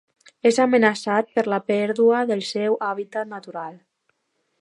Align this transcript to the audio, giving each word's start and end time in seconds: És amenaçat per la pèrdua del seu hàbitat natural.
És 0.49 0.57
amenaçat 0.61 1.29
per 1.35 1.43
la 1.53 1.59
pèrdua 1.71 2.21
del 2.31 2.41
seu 2.53 2.79
hàbitat 2.87 3.31
natural. 3.35 3.77